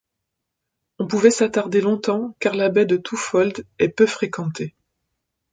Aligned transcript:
On 0.97 1.05
pouvait 1.05 1.29
s’attarder 1.29 1.79
longtemps, 1.79 2.35
car 2.39 2.55
la 2.55 2.69
baie 2.69 2.87
de 2.87 2.97
Twofold 2.97 3.67
est 3.77 3.89
peu 3.89 4.07
fréquentée. 4.07 4.73